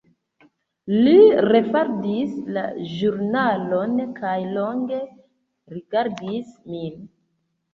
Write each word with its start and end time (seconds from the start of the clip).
Li 1.07 1.11
refaldis 1.45 2.31
la 2.55 2.63
ĵurnalon 2.93 3.93
kaj 4.17 4.33
longe 4.57 4.99
rigardis 5.77 6.53
min. 6.75 6.99